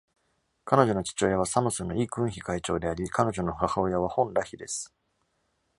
[0.65, 4.91] 彼女の父親はサムスンのイ・クンヒ会長であり、彼女の母親はホン・ラヒです。